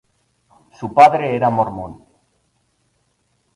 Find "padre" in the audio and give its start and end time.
0.95-1.35